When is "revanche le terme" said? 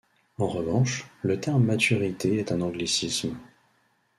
0.47-1.63